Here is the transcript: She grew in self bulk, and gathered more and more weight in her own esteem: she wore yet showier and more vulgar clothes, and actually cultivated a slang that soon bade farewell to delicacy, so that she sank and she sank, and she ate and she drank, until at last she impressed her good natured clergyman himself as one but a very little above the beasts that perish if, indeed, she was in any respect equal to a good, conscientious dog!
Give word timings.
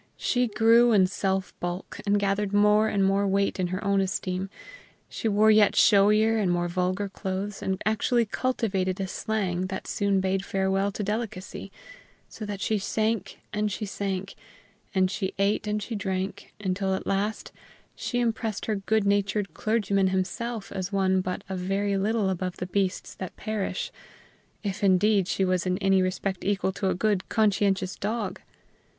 She 0.17 0.47
grew 0.47 0.93
in 0.93 1.05
self 1.05 1.53
bulk, 1.59 1.99
and 2.07 2.19
gathered 2.19 2.53
more 2.53 2.87
and 2.89 3.05
more 3.05 3.27
weight 3.27 3.59
in 3.59 3.67
her 3.67 3.83
own 3.83 4.01
esteem: 4.01 4.49
she 5.07 5.27
wore 5.27 5.51
yet 5.51 5.75
showier 5.75 6.39
and 6.39 6.49
more 6.49 6.67
vulgar 6.67 7.07
clothes, 7.07 7.61
and 7.61 7.79
actually 7.85 8.25
cultivated 8.25 8.99
a 8.99 9.05
slang 9.05 9.67
that 9.67 9.85
soon 9.85 10.19
bade 10.19 10.43
farewell 10.43 10.91
to 10.93 11.03
delicacy, 11.03 11.71
so 12.27 12.47
that 12.47 12.61
she 12.61 12.79
sank 12.79 13.41
and 13.53 13.71
she 13.71 13.85
sank, 13.85 14.33
and 14.95 15.11
she 15.11 15.35
ate 15.37 15.67
and 15.67 15.83
she 15.83 15.93
drank, 15.93 16.51
until 16.59 16.95
at 16.95 17.05
last 17.05 17.51
she 17.95 18.19
impressed 18.19 18.65
her 18.65 18.77
good 18.77 19.05
natured 19.05 19.53
clergyman 19.53 20.07
himself 20.07 20.71
as 20.71 20.91
one 20.91 21.21
but 21.21 21.43
a 21.47 21.55
very 21.55 21.95
little 21.95 22.27
above 22.31 22.57
the 22.57 22.65
beasts 22.65 23.13
that 23.13 23.37
perish 23.37 23.91
if, 24.63 24.83
indeed, 24.83 25.27
she 25.27 25.45
was 25.45 25.67
in 25.67 25.77
any 25.77 26.01
respect 26.01 26.43
equal 26.43 26.71
to 26.71 26.89
a 26.89 26.95
good, 26.95 27.29
conscientious 27.29 27.95
dog! 27.95 28.41